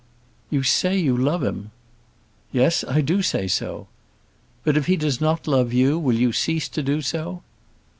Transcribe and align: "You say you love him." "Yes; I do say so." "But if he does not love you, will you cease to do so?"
"You 0.49 0.63
say 0.63 0.97
you 0.97 1.15
love 1.15 1.43
him." 1.43 1.69
"Yes; 2.51 2.83
I 2.87 3.01
do 3.01 3.21
say 3.21 3.47
so." 3.47 3.85
"But 4.63 4.75
if 4.75 4.87
he 4.87 4.97
does 4.97 5.21
not 5.21 5.45
love 5.47 5.73
you, 5.73 5.99
will 5.99 6.17
you 6.17 6.33
cease 6.33 6.67
to 6.69 6.81
do 6.81 7.03
so?" 7.03 7.43